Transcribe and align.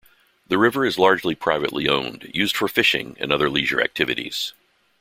The 0.47 0.57
river 0.57 0.83
is 0.83 0.97
largely 0.97 1.35
privately 1.35 1.87
owned, 1.87 2.31
used 2.33 2.57
for 2.57 2.67
fishing 2.67 3.15
and 3.19 3.31
other 3.31 3.51
leisure 3.51 3.79
activities. 3.83 4.51